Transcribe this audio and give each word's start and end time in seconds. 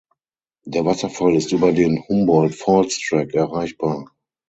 Der 0.65 0.83
Wasserfall 0.83 1.35
ist 1.35 1.51
über 1.51 1.71
den 1.73 2.01
"Humboldt 2.09 2.55
Falls 2.55 2.97
Track" 3.07 3.35
erreichbar. 3.35 4.11